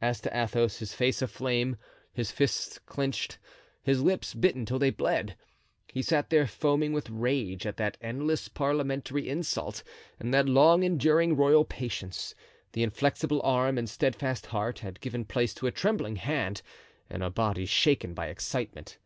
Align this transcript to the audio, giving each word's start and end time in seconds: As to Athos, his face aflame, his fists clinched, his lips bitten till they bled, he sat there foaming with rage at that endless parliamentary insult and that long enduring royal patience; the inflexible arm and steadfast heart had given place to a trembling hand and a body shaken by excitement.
As 0.00 0.22
to 0.22 0.34
Athos, 0.34 0.78
his 0.78 0.94
face 0.94 1.20
aflame, 1.20 1.76
his 2.14 2.30
fists 2.30 2.78
clinched, 2.86 3.36
his 3.82 4.00
lips 4.00 4.32
bitten 4.32 4.64
till 4.64 4.78
they 4.78 4.88
bled, 4.88 5.36
he 5.92 6.00
sat 6.00 6.30
there 6.30 6.46
foaming 6.46 6.94
with 6.94 7.10
rage 7.10 7.66
at 7.66 7.76
that 7.76 7.98
endless 8.00 8.48
parliamentary 8.48 9.28
insult 9.28 9.82
and 10.18 10.32
that 10.32 10.48
long 10.48 10.82
enduring 10.82 11.36
royal 11.36 11.66
patience; 11.66 12.34
the 12.72 12.82
inflexible 12.82 13.42
arm 13.42 13.76
and 13.76 13.90
steadfast 13.90 14.46
heart 14.46 14.78
had 14.78 14.98
given 15.02 15.26
place 15.26 15.52
to 15.52 15.66
a 15.66 15.70
trembling 15.72 16.16
hand 16.16 16.62
and 17.10 17.22
a 17.22 17.28
body 17.28 17.66
shaken 17.66 18.14
by 18.14 18.28
excitement. 18.28 18.96